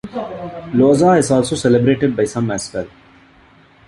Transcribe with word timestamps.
Losar 0.73 1.19
is 1.19 1.29
also 1.29 1.55
celebrated 1.55 2.15
by 2.17 2.25
some 2.25 2.49
as 2.49 2.73
well. 2.73 2.87